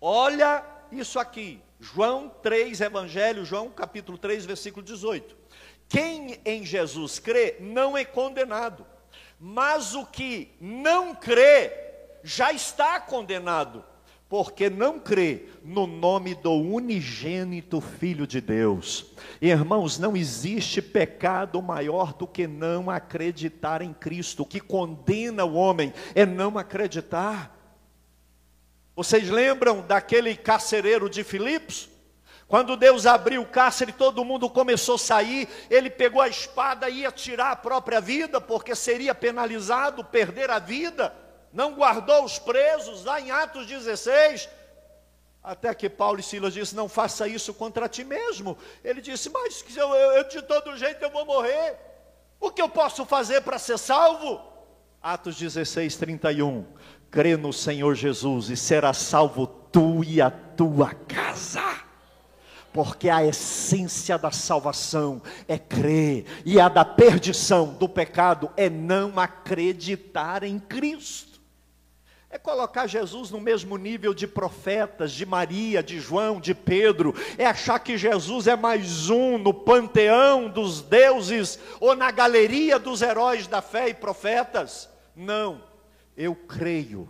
[0.01, 5.40] Olha isso aqui, João 3, Evangelho, João capítulo 3, versículo 18.
[5.91, 8.87] Quem em Jesus crê não é condenado,
[9.41, 11.73] mas o que não crê
[12.23, 13.85] já está condenado,
[14.29, 19.07] porque não crê no nome do unigênito Filho de Deus.
[19.43, 24.45] Irmãos, não existe pecado maior do que não acreditar em Cristo.
[24.45, 27.59] O que condena o homem é não acreditar.
[28.95, 31.89] Vocês lembram daquele carcereiro de Filipos?
[32.51, 35.49] Quando Deus abriu o cárcere, todo mundo começou a sair.
[35.71, 40.59] Ele pegou a espada e ia tirar a própria vida, porque seria penalizado perder a
[40.59, 41.15] vida.
[41.53, 44.49] Não guardou os presos, lá em Atos 16.
[45.45, 48.59] Até que Paulo e Silas disse: Não faça isso contra ti mesmo.
[48.83, 51.77] Ele disse: Mas eu, eu, de todo jeito eu vou morrer.
[52.41, 54.41] O que eu posso fazer para ser salvo?
[55.01, 56.67] Atos 16, 31.
[57.13, 61.90] Crê no Senhor Jesus e será salvo tu e a tua casa
[62.73, 69.19] porque a essência da salvação é crer, e a da perdição do pecado é não
[69.19, 71.31] acreditar em Cristo.
[72.33, 77.45] É colocar Jesus no mesmo nível de profetas, de Maria, de João, de Pedro, é
[77.45, 83.49] achar que Jesus é mais um no panteão dos deuses ou na galeria dos heróis
[83.49, 84.89] da fé e profetas.
[85.17, 85.61] Não,
[86.17, 87.09] eu creio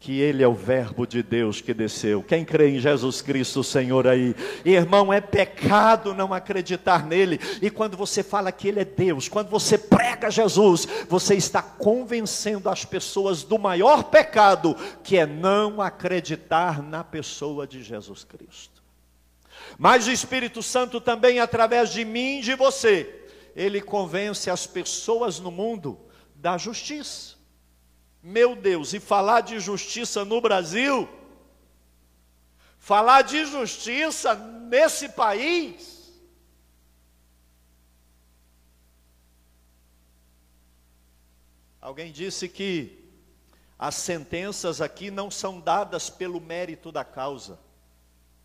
[0.00, 2.22] que Ele é o Verbo de Deus que desceu.
[2.22, 4.34] Quem crê em Jesus Cristo, Senhor, aí,
[4.64, 7.40] irmão, é pecado não acreditar nele.
[7.60, 12.68] E quando você fala que Ele é Deus, quando você prega Jesus, você está convencendo
[12.68, 18.80] as pessoas do maior pecado, que é não acreditar na pessoa de Jesus Cristo.
[19.76, 25.40] Mas o Espírito Santo também, através de mim e de você, ele convence as pessoas
[25.40, 25.98] no mundo
[26.36, 27.37] da justiça.
[28.28, 31.08] Meu Deus, e falar de justiça no Brasil,
[32.78, 36.12] falar de justiça nesse país,
[41.80, 43.02] alguém disse que
[43.78, 47.58] as sentenças aqui não são dadas pelo mérito da causa,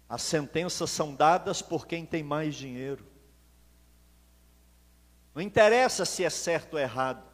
[0.08, 3.06] as sentenças são dadas por quem tem mais dinheiro.
[5.36, 7.33] Não interessa se é certo ou errado.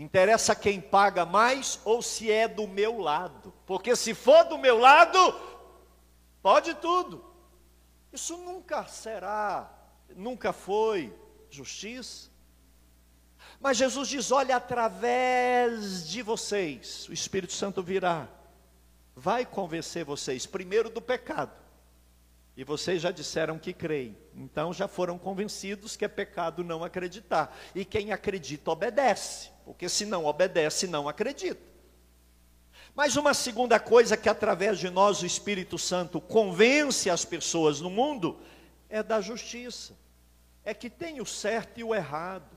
[0.00, 3.52] Interessa quem paga mais ou se é do meu lado.
[3.66, 5.18] Porque se for do meu lado,
[6.40, 7.22] pode tudo.
[8.10, 9.70] Isso nunca será,
[10.16, 11.14] nunca foi
[11.50, 12.30] justiça.
[13.60, 18.26] Mas Jesus diz: olha, através de vocês, o Espírito Santo virá,
[19.14, 21.52] vai convencer vocês, primeiro do pecado,
[22.56, 27.56] e vocês já disseram que creem, então já foram convencidos que é pecado não acreditar,
[27.74, 31.62] e quem acredita obedece porque se não obedece, não acredita.
[32.92, 37.88] Mas uma segunda coisa que através de nós o Espírito Santo convence as pessoas no
[37.88, 38.40] mundo
[38.88, 39.96] é da justiça.
[40.64, 42.50] É que tem o certo e o errado.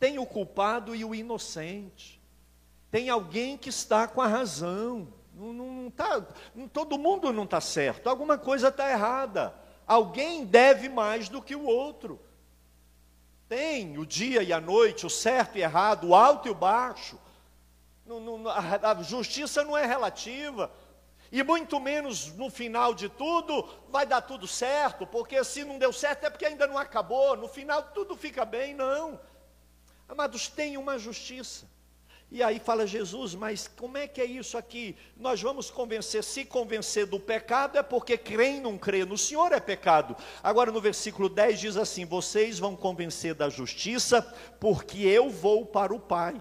[0.00, 2.20] Tem o culpado e o inocente.
[2.90, 5.12] Tem alguém que está com a razão.
[5.40, 6.22] Não, não, não tá,
[6.70, 8.10] todo mundo não está certo.
[8.10, 9.54] Alguma coisa está errada.
[9.86, 12.20] Alguém deve mais do que o outro.
[13.48, 17.18] Tem o dia e a noite, o certo e errado, o alto e o baixo.
[18.82, 20.70] a justiça não é relativa.
[21.32, 25.92] E muito menos no final de tudo vai dar tudo certo, porque se não deu
[25.92, 29.18] certo é porque ainda não acabou, no final tudo fica bem, não.
[30.06, 31.66] Amados, tem uma justiça.
[32.32, 34.96] E aí fala Jesus, mas como é que é isso aqui?
[35.16, 39.58] Nós vamos convencer, se convencer do pecado é porque crê não crê no Senhor é
[39.58, 40.16] pecado.
[40.40, 44.22] Agora no versículo 10 diz assim: Vocês vão convencer da justiça,
[44.60, 46.40] porque eu vou para o Pai.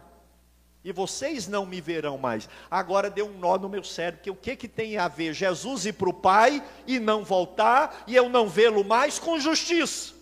[0.83, 2.47] E vocês não me verão mais.
[2.69, 5.87] Agora deu um nó no meu cérebro, que o que, que tem a ver Jesus
[5.87, 10.13] ir para o Pai e não voltar, e eu não vê-lo mais com justiça?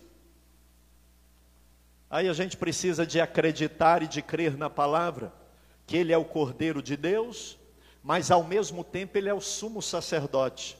[2.09, 5.36] Aí a gente precisa de acreditar e de crer na palavra
[5.87, 7.57] que ele é o Cordeiro de Deus,
[8.03, 10.77] mas ao mesmo tempo ele é o sumo sacerdote.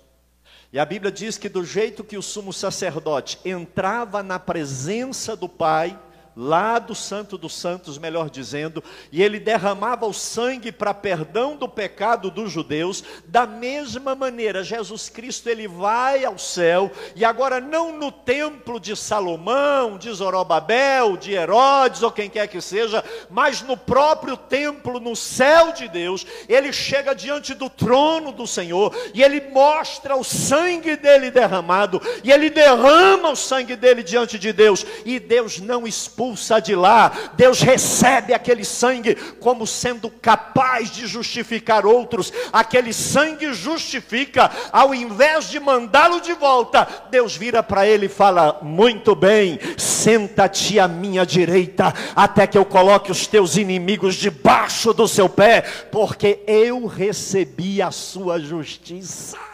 [0.72, 5.48] E a Bíblia diz que do jeito que o sumo sacerdote entrava na presença do
[5.48, 5.98] Pai,
[6.38, 11.68] lá do Santo dos Santos, melhor dizendo, e ele derramava o sangue para perdão do
[11.68, 17.98] pecado dos judeus, da mesma maneira, Jesus Cristo ele vai ao céu, e agora não
[17.98, 23.76] no templo de Salomão, de Zorobabel, de Herodes ou quem quer que seja, mas no
[23.76, 29.42] próprio templo, no céu de Deus, ele chega diante do trono do Senhor, e ele
[29.50, 35.20] mostra o sangue dele derramado, e ele derrama o sangue dele diante de Deus, e
[35.20, 41.86] Deus não expulsa expulsa de lá, Deus recebe aquele sangue como sendo capaz de justificar
[41.86, 42.34] outros.
[42.52, 48.60] Aquele sangue justifica, ao invés de mandá-lo de volta, Deus vira para ele e fala:
[48.62, 55.08] Muito bem, senta-te à minha direita, até que eu coloque os teus inimigos debaixo do
[55.08, 55.62] seu pé,
[55.92, 59.47] porque eu recebi a sua justiça.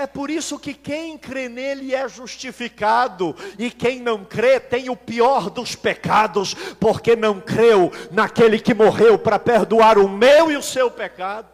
[0.00, 4.96] É por isso que quem crê nele é justificado, e quem não crê tem o
[4.96, 10.62] pior dos pecados, porque não creu naquele que morreu para perdoar o meu e o
[10.62, 11.48] seu pecado.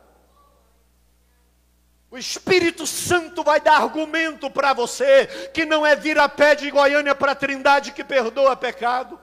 [2.08, 6.70] O Espírito Santo vai dar argumento para você que não é vir a pé de
[6.70, 9.18] Goiânia para a Trindade que perdoa pecado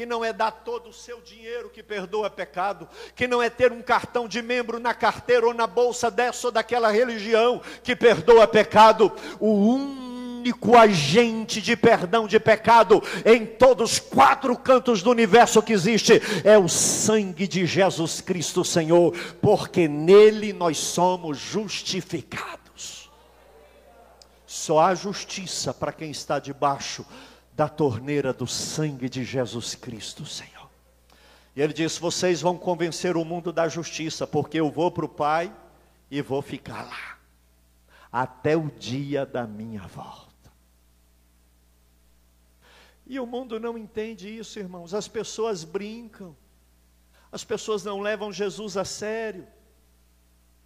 [0.00, 3.70] que não é dar todo o seu dinheiro que perdoa pecado, que não é ter
[3.70, 8.48] um cartão de membro na carteira ou na bolsa dessa ou daquela religião que perdoa
[8.48, 9.12] pecado.
[9.38, 15.74] O único agente de perdão de pecado em todos os quatro cantos do universo que
[15.74, 23.10] existe é o sangue de Jesus Cristo, Senhor, porque nele nós somos justificados.
[24.46, 27.04] Só há justiça para quem está debaixo
[27.52, 30.70] da torneira do sangue de Jesus Cristo, Senhor.
[31.54, 35.08] E ele disse: Vocês vão convencer o mundo da justiça, porque eu vou para o
[35.08, 35.54] Pai
[36.10, 37.18] e vou ficar lá,
[38.10, 40.30] até o dia da minha volta.
[43.06, 44.94] E o mundo não entende isso, irmãos.
[44.94, 46.36] As pessoas brincam,
[47.32, 49.46] as pessoas não levam Jesus a sério,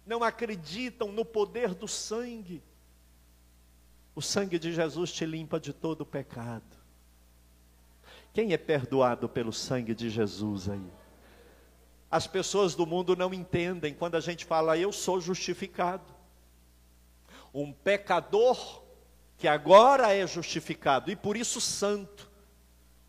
[0.05, 2.61] não acreditam no poder do sangue.
[4.15, 6.63] O sangue de Jesus te limpa de todo o pecado.
[8.33, 10.89] Quem é perdoado pelo sangue de Jesus aí?
[12.09, 16.13] As pessoas do mundo não entendem quando a gente fala, eu sou justificado.
[17.53, 18.83] Um pecador
[19.37, 22.24] que agora é justificado e por isso santo.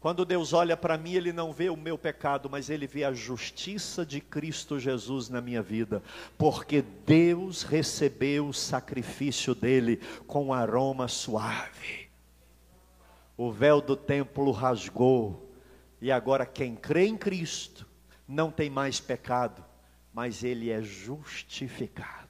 [0.01, 3.13] Quando Deus olha para mim, Ele não vê o meu pecado, mas Ele vê a
[3.13, 6.03] justiça de Cristo Jesus na minha vida,
[6.37, 12.09] porque Deus recebeu o sacrifício dele com aroma suave.
[13.37, 15.51] O véu do templo rasgou,
[16.01, 17.87] e agora quem crê em Cristo
[18.29, 19.65] não tem mais pecado,
[20.13, 22.27] mas ele é justificado.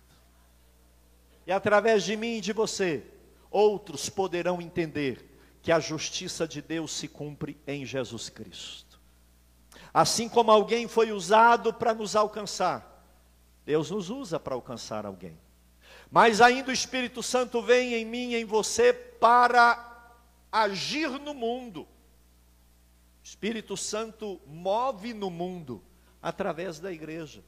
[1.46, 3.04] E através de mim e de você,
[3.50, 5.35] outros poderão entender
[5.66, 9.00] que a justiça de Deus se cumpre em Jesus Cristo.
[9.92, 13.04] Assim como alguém foi usado para nos alcançar,
[13.64, 15.36] Deus nos usa para alcançar alguém.
[16.08, 20.14] Mas ainda o Espírito Santo vem em mim e em você para
[20.52, 21.80] agir no mundo.
[21.80, 21.88] O
[23.24, 25.82] Espírito Santo move no mundo
[26.22, 27.42] através da igreja.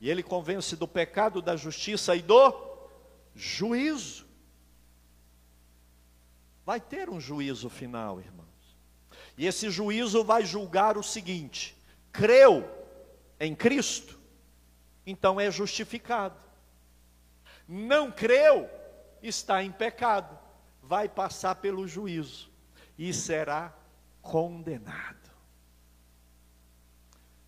[0.00, 2.54] E ele convence do pecado, da justiça e do
[3.34, 4.26] juízo.
[6.64, 8.46] Vai ter um juízo final, irmãos.
[9.36, 11.76] E esse juízo vai julgar o seguinte:
[12.12, 12.68] creu
[13.40, 14.18] em Cristo,
[15.06, 16.40] então é justificado.
[17.66, 18.68] Não creu,
[19.22, 20.38] está em pecado,
[20.82, 22.50] vai passar pelo juízo
[22.98, 23.72] e será
[24.20, 25.22] condenado.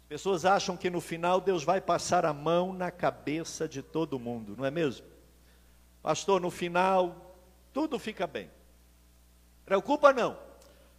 [0.09, 4.55] Pessoas acham que no final Deus vai passar a mão na cabeça de todo mundo,
[4.57, 5.07] não é mesmo?
[6.03, 7.37] Pastor, no final
[7.73, 8.51] tudo fica bem.
[9.65, 10.39] Preocupa não.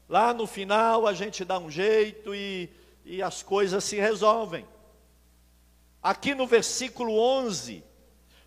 [0.08, 2.70] Lá no final a gente dá um jeito e,
[3.04, 4.66] e as coisas se resolvem.
[6.02, 7.84] Aqui no versículo 11,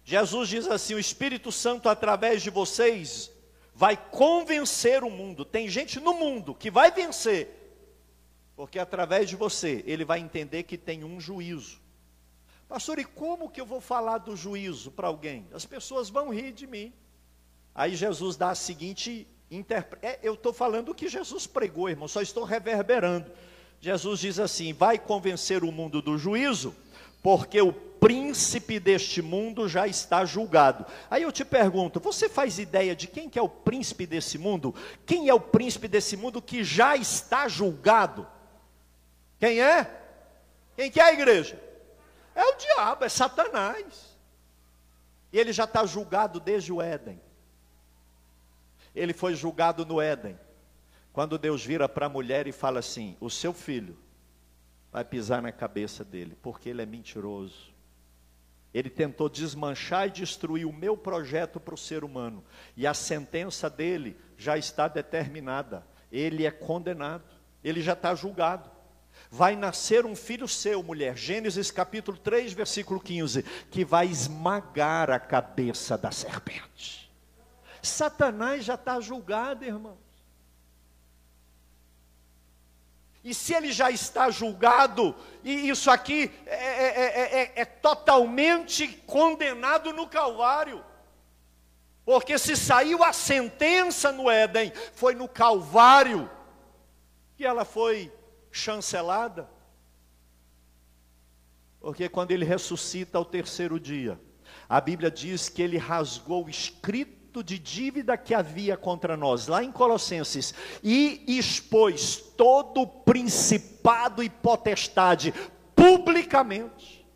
[0.05, 3.33] Jesus diz assim: O Espírito Santo, através de vocês,
[3.75, 5.45] vai convencer o mundo.
[5.45, 7.49] Tem gente no mundo que vai vencer,
[8.55, 11.81] porque através de você ele vai entender que tem um juízo.
[12.69, 15.49] Pastor, e como que eu vou falar do juízo para alguém?
[15.53, 16.93] As pessoas vão rir de mim.
[17.75, 20.11] Aí Jesus dá a seguinte interpretação.
[20.11, 23.31] É, eu estou falando o que Jesus pregou, irmão, só estou reverberando.
[23.81, 26.75] Jesus diz assim: vai convencer o mundo do juízo,
[27.23, 30.87] porque o príncipe deste mundo já está julgado.
[31.11, 34.75] Aí eu te pergunto, você faz ideia de quem que é o príncipe desse mundo?
[35.05, 38.27] Quem é o príncipe desse mundo que já está julgado?
[39.39, 39.91] Quem é?
[40.77, 41.61] Quem que é a igreja?
[42.35, 44.17] É o diabo, é Satanás.
[45.33, 47.21] E ele já está julgado desde o Éden.
[48.95, 50.39] Ele foi julgado no Éden.
[51.13, 53.99] Quando Deus vira para a mulher e fala assim: O seu filho
[54.93, 57.73] vai pisar na cabeça dele, porque ele é mentiroso.
[58.73, 62.45] Ele tentou desmanchar e destruir o meu projeto para o ser humano.
[62.77, 65.87] E a sentença dele já está determinada.
[66.13, 67.25] Ele é condenado.
[67.65, 68.71] Ele já está julgado.
[69.31, 71.17] Vai nascer um filho seu, mulher.
[71.17, 73.43] Gênesis capítulo 3, versículo 15.
[73.71, 77.08] Que vai esmagar a cabeça da serpente.
[77.83, 79.99] Satanás já está julgado, irmão.
[83.23, 89.93] E se ele já está julgado, e isso aqui é, é, é, é, totalmente condenado
[89.93, 90.85] no Calvário.
[92.05, 96.31] Porque se saiu a sentença no Éden, foi no Calvário
[97.37, 98.11] que ela foi
[98.51, 99.49] chancelada.
[101.81, 104.19] Porque quando ele ressuscita ao terceiro dia,
[104.69, 109.63] a Bíblia diz que ele rasgou o escrito de dívida que havia contra nós, lá
[109.63, 115.33] em Colossenses, e expôs todo o principado e potestade
[115.75, 117.07] publicamente.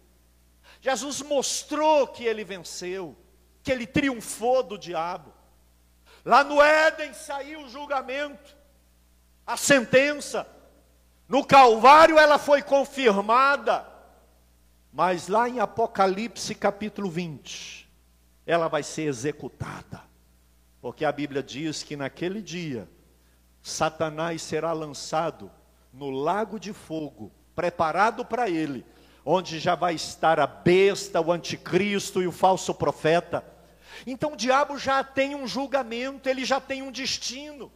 [0.80, 3.16] Jesus mostrou que ele venceu,
[3.62, 5.32] que ele triunfou do diabo.
[6.24, 8.56] Lá no Éden saiu o julgamento,
[9.46, 10.46] a sentença.
[11.28, 13.86] No Calvário ela foi confirmada.
[14.92, 17.90] Mas lá em Apocalipse capítulo 20,
[18.44, 20.02] ela vai ser executada.
[20.82, 22.88] Porque a Bíblia diz que naquele dia,
[23.62, 25.48] Satanás será lançado
[25.92, 28.84] no lago de fogo, preparado para ele,
[29.24, 33.46] onde já vai estar a besta, o anticristo e o falso profeta.
[34.04, 37.70] Então o diabo já tem um julgamento, ele já tem um destino.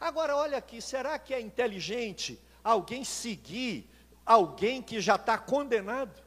[0.00, 3.90] Agora olha aqui, será que é inteligente alguém seguir
[4.24, 6.22] alguém que já está condenado,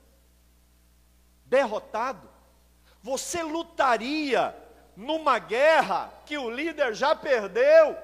[1.45, 2.28] derrotado?
[3.01, 4.53] Você lutaria
[4.95, 7.97] numa guerra que o líder já perdeu?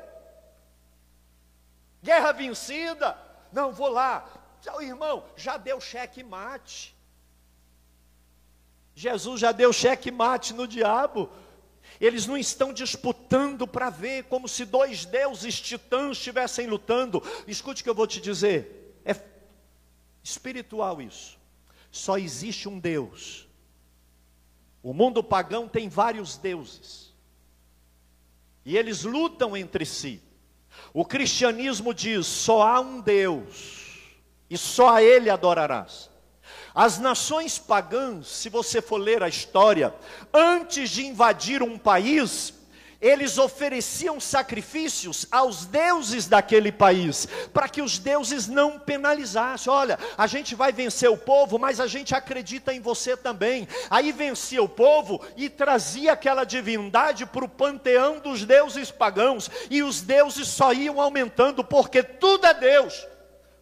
[2.02, 3.18] Guerra vencida?
[3.52, 4.28] Não, vou lá.
[4.76, 6.96] O irmão, já deu cheque mate.
[8.96, 11.30] Jesus já deu cheque mate no diabo.
[12.00, 17.24] Eles não estão disputando para ver como se dois deuses titãs estivessem lutando.
[17.48, 19.00] Escute o que eu vou te dizer.
[19.06, 19.16] É
[20.24, 21.38] espiritual isso.
[21.92, 23.47] Só existe um Deus
[24.82, 27.14] o mundo pagão tem vários deuses.
[28.66, 30.22] E eles lutam entre si.
[30.94, 34.14] O cristianismo diz: só há um Deus,
[34.50, 36.10] e só a Ele adorarás.
[36.74, 39.96] As nações pagãs, se você for ler a história,
[40.34, 42.54] antes de invadir um país,
[43.02, 49.72] eles ofereciam sacrifícios aos deuses daquele país, para que os deuses não penalizassem.
[49.72, 53.68] Olha, a gente vai vencer o povo, mas a gente acredita em você também.
[53.90, 59.84] Aí vencia o povo e trazia aquela divindade para o panteão dos deuses pagãos, e
[59.84, 63.06] os deuses só iam aumentando, porque tudo é Deus.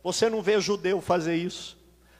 [0.03, 1.74] Você não vê judeu fazer isso.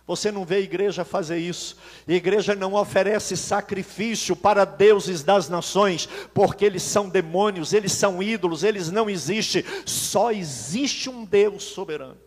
[0.07, 1.77] Você não vê a igreja fazer isso.
[2.07, 8.21] A igreja não oferece sacrifício para deuses das nações, porque eles são demônios, eles são
[8.21, 9.63] ídolos, eles não existem.
[9.85, 12.17] Só existe um Deus soberano.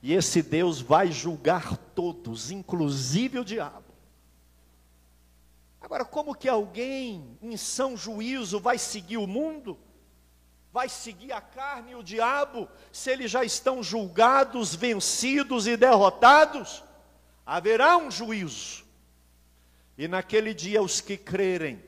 [0.00, 3.92] E esse Deus vai julgar todos, inclusive o diabo.
[5.80, 9.76] Agora, como que alguém em são juízo vai seguir o mundo?
[10.72, 16.82] Vai seguir a carne e o diabo, se eles já estão julgados, vencidos e derrotados?
[17.44, 18.82] Haverá um juízo.
[19.98, 21.82] E naquele dia os que crerem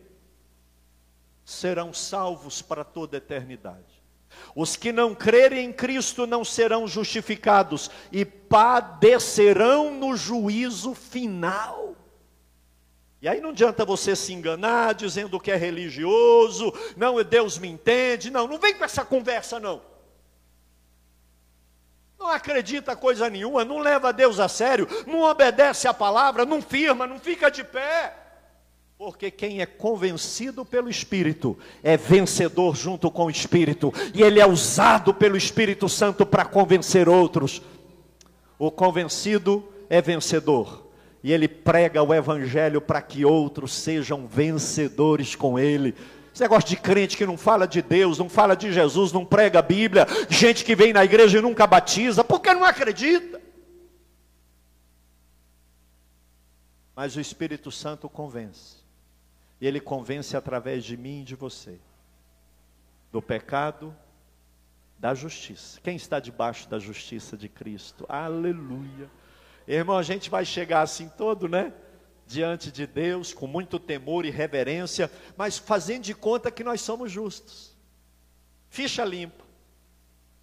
[1.45, 4.03] serão salvos para toda a eternidade.
[4.55, 11.94] Os que não crerem em Cristo não serão justificados e padecerão no juízo final.
[13.25, 18.31] E aí não adianta você se enganar dizendo que é religioso, não, Deus me entende,
[18.31, 19.81] não, não vem com essa conversa não.
[22.19, 27.07] Não acredita coisa nenhuma, não leva Deus a sério, não obedece a palavra, não firma,
[27.07, 28.15] não fica de pé.
[28.99, 34.47] Porque quem é convencido pelo Espírito é vencedor junto com o Espírito, e ele é
[34.47, 37.63] usado pelo Espírito Santo para convencer outros.
[38.59, 40.84] O convencido é vencedor,
[41.25, 45.95] e ele prega o Evangelho para que outros sejam vencedores com ele.
[46.31, 49.61] Esse negócio de crente que não fala de Deus, não fala de Jesus, não prega
[49.61, 53.41] a Bíblia, gente que vem na igreja e nunca batiza, porque não acredita.
[56.95, 58.77] Mas o Espírito Santo convence.
[59.63, 61.79] E ele convence através de mim e de você
[63.11, 63.97] do pecado,
[64.99, 65.81] da justiça.
[65.83, 68.05] Quem está debaixo da justiça de Cristo?
[68.11, 69.09] Aleluia.
[69.67, 71.73] Irmão, a gente vai chegar assim todo, né?
[72.27, 77.11] Diante de Deus, com muito temor e reverência, mas fazendo de conta que nós somos
[77.11, 77.77] justos.
[78.69, 79.45] Ficha limpa.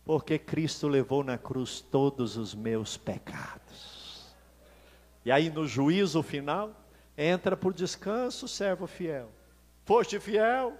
[0.04, 4.26] Porque Cristo levou na cruz todos os meus pecados.
[5.24, 6.76] E aí no juízo final,
[7.16, 9.30] entra por descanso, servo fiel.
[9.86, 10.76] Foste fiel,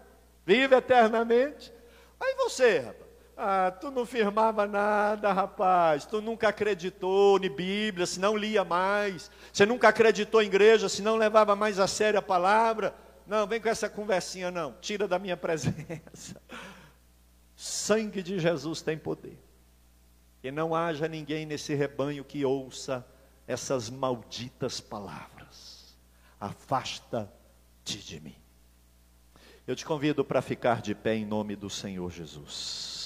[0.46, 1.72] vive eternamente.
[2.20, 3.11] Aí você, rapaz,
[3.42, 6.06] ah, tu não firmava nada, rapaz.
[6.06, 9.32] Tu nunca acreditou em Bíblia, se não lia mais.
[9.52, 12.94] Você nunca acreditou em igreja, se não levava mais a sério a palavra.
[13.26, 14.76] Não, vem com essa conversinha, não.
[14.80, 16.42] Tira da minha presença.
[17.56, 19.38] Sangue de Jesus tem poder.
[20.42, 23.06] Que não haja ninguém nesse rebanho que ouça
[23.48, 25.42] essas malditas palavras
[26.42, 28.36] afasta-te de mim.
[29.68, 33.01] Eu te convido para ficar de pé em nome do Senhor Jesus.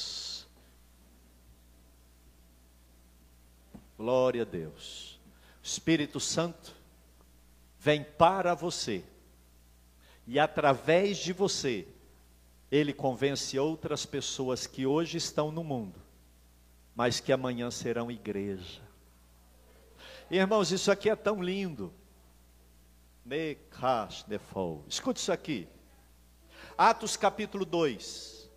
[3.98, 5.20] Glória a Deus.
[5.64, 6.76] Espírito Santo
[7.80, 9.04] vem para você
[10.28, 11.88] e através de você
[12.72, 16.02] ele convence outras pessoas que hoje estão no mundo,
[16.96, 18.82] mas que amanhã serão igreja.
[20.30, 21.94] Irmãos, isso aqui é tão lindo.
[24.88, 25.68] Escute isso aqui.
[26.78, 28.50] Atos capítulo 2.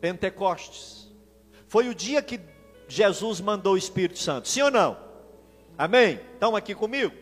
[0.00, 1.10] Pentecostes.
[1.68, 2.38] Foi o dia que
[2.88, 4.48] Jesus mandou o Espírito Santo.
[4.48, 4.96] Sim ou não?
[5.76, 6.20] Amém?
[6.34, 7.12] Estão aqui comigo?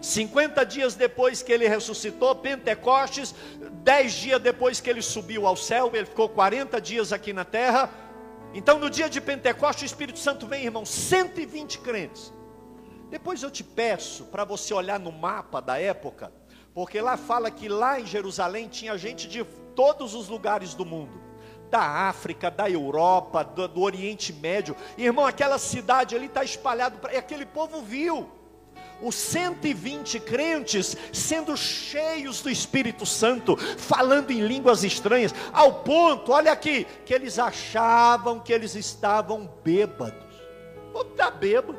[0.00, 3.34] 50 dias depois que ele ressuscitou, Pentecostes,
[3.82, 7.90] 10 dias depois que ele subiu ao céu, ele ficou 40 dias aqui na terra.
[8.54, 12.32] Então, no dia de Pentecostes, o Espírito Santo vem, irmão, 120 crentes.
[13.10, 16.32] Depois eu te peço para você olhar no mapa da época,
[16.74, 19.44] porque lá fala que lá em Jerusalém tinha gente de
[19.74, 21.25] todos os lugares do mundo.
[21.76, 24.74] Da África, da Europa, do, do Oriente Médio.
[24.96, 28.26] Irmão, aquela cidade ali está espalhada, e aquele povo viu
[29.02, 36.50] os 120 crentes sendo cheios do Espírito Santo, falando em línguas estranhas, ao ponto, olha
[36.50, 40.34] aqui, que eles achavam que eles estavam bêbados.
[40.94, 41.78] Pô, está bêbado.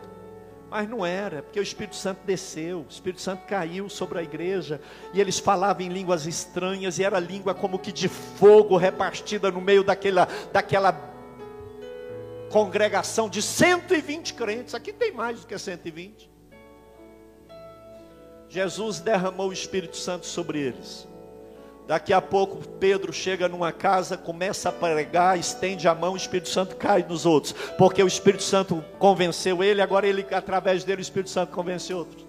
[0.70, 4.82] Mas não era, porque o Espírito Santo desceu, o Espírito Santo caiu sobre a igreja,
[5.14, 9.62] e eles falavam em línguas estranhas, e era língua como que de fogo repartida no
[9.62, 10.92] meio daquela, daquela
[12.50, 14.76] congregação de 120 crentes.
[14.76, 16.30] Aqui tem mais do que 120.
[18.50, 21.08] Jesus derramou o Espírito Santo sobre eles.
[21.88, 26.50] Daqui a pouco Pedro chega numa casa, começa a pregar, estende a mão, o Espírito
[26.50, 31.02] Santo cai nos outros, porque o Espírito Santo convenceu ele, agora ele através dele o
[31.02, 32.28] Espírito Santo convence outros.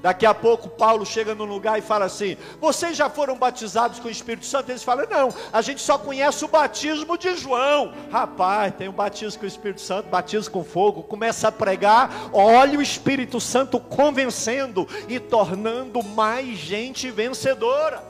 [0.00, 4.08] Daqui a pouco Paulo chega num lugar e fala assim: Vocês já foram batizados com
[4.08, 4.70] o Espírito Santo?
[4.70, 7.92] Eles falam: Não, a gente só conhece o batismo de João.
[8.10, 11.02] Rapaz, tem um batismo com o Espírito Santo, batismo com fogo.
[11.02, 18.09] Começa a pregar, olha o Espírito Santo convencendo e tornando mais gente vencedora.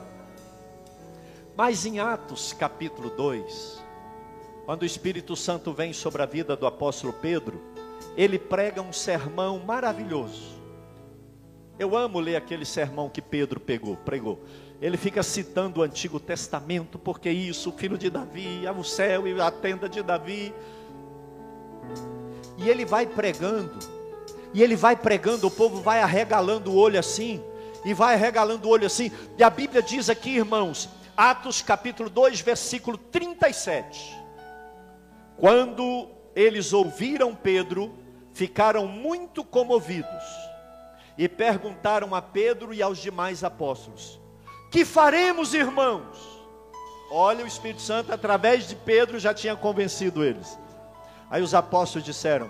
[1.57, 3.83] Mas em Atos capítulo 2,
[4.65, 7.61] quando o Espírito Santo vem sobre a vida do apóstolo Pedro,
[8.17, 10.61] ele prega um sermão maravilhoso.
[11.79, 14.39] Eu amo ler aquele sermão que Pedro pegou, pregou.
[14.81, 19.41] Ele fica citando o Antigo Testamento, porque isso, o filho de Davi, o céu e
[19.41, 20.55] a tenda de Davi.
[22.59, 23.79] E ele vai pregando,
[24.53, 27.43] e ele vai pregando, o povo vai arregalando o olho assim,
[27.85, 29.11] e vai arregalando o olho assim.
[29.39, 30.89] E a Bíblia diz aqui, irmãos,
[31.23, 34.19] Atos capítulo 2, versículo 37.
[35.37, 37.95] Quando eles ouviram Pedro,
[38.33, 40.25] ficaram muito comovidos
[41.19, 44.19] e perguntaram a Pedro e aos demais apóstolos:
[44.73, 46.17] Que faremos, irmãos?
[47.11, 50.59] Olha, o Espírito Santo, através de Pedro, já tinha convencido eles.
[51.29, 52.49] Aí os apóstolos disseram: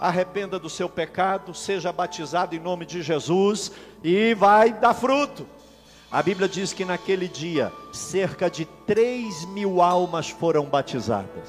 [0.00, 3.70] Arrependa do seu pecado, seja batizado em nome de Jesus
[4.02, 5.46] e vai dar fruto.
[6.12, 11.48] A Bíblia diz que naquele dia, cerca de 3 mil almas foram batizadas,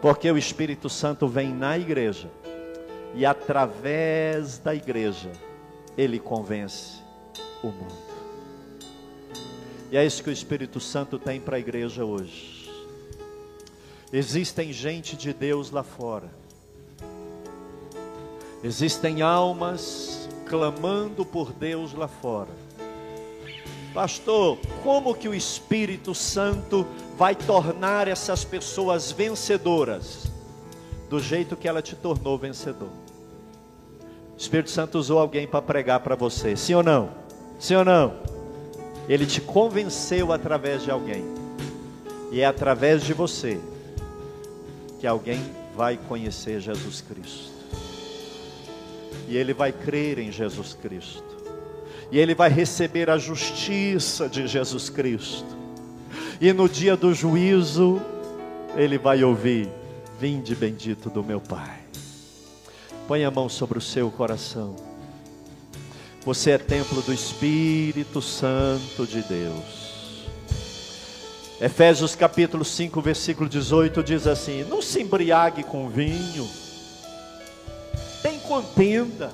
[0.00, 2.30] porque o Espírito Santo vem na igreja,
[3.14, 5.30] e através da igreja,
[5.98, 7.02] ele convence
[7.62, 8.08] o mundo.
[9.92, 12.70] E é isso que o Espírito Santo tem para a igreja hoje.
[14.10, 16.30] Existem gente de Deus lá fora,
[18.64, 22.67] existem almas clamando por Deus lá fora
[23.94, 26.86] Pastor, como que o Espírito Santo
[27.16, 30.30] vai tornar essas pessoas vencedoras?
[31.08, 32.90] Do jeito que ela te tornou vencedor.
[34.34, 37.10] O Espírito Santo usou alguém para pregar para você, sim ou não?
[37.58, 38.14] Sim ou não?
[39.08, 41.24] Ele te convenceu através de alguém.
[42.30, 43.58] E é através de você
[45.00, 45.40] que alguém
[45.74, 47.52] vai conhecer Jesus Cristo.
[49.26, 51.37] E ele vai crer em Jesus Cristo
[52.10, 55.56] e ele vai receber a justiça de Jesus Cristo.
[56.40, 58.00] E no dia do juízo,
[58.76, 59.68] ele vai ouvir:
[60.18, 61.80] Vinde bendito do meu Pai.
[63.06, 64.76] Põe a mão sobre o seu coração.
[66.24, 69.88] Você é templo do Espírito Santo de Deus.
[71.60, 76.48] Efésios capítulo 5, versículo 18 diz assim: Não se embriague com vinho,
[78.22, 79.32] tem contenda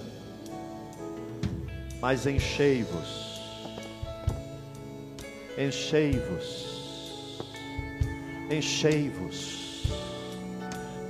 [2.05, 3.41] mas enchei-vos,
[5.57, 7.41] enchei-vos,
[8.51, 9.85] enchei-vos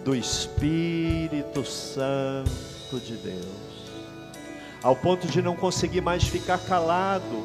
[0.05, 3.91] do Espírito Santo de Deus,
[4.85, 7.45] ao ponto de não conseguir mais ficar calado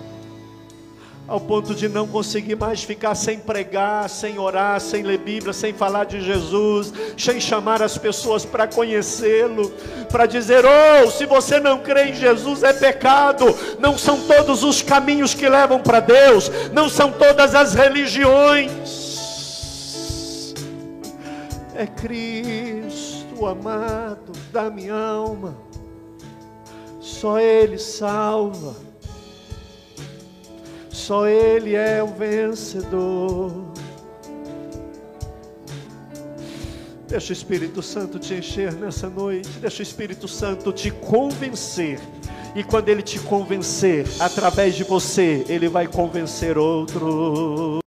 [1.30, 5.71] ao ponto de não conseguir mais ficar sem pregar, sem orar, sem ler Bíblia, sem
[5.71, 9.71] falar de Jesus, sem chamar as pessoas para conhecê-lo,
[10.11, 13.45] para dizer: oh, se você não crê em Jesus é pecado,
[13.80, 18.71] não são todos os caminhos que levam para Deus, não são todas as religiões,
[21.75, 25.55] é Cristo amado da minha alma,
[26.99, 28.89] só Ele salva
[31.00, 33.52] só Ele é o vencedor.
[37.08, 42.00] Deixa o Espírito Santo te encher nessa noite, deixa o Espírito Santo te convencer.
[42.56, 47.80] E quando ele te convencer, através de você, ele vai convencer outro.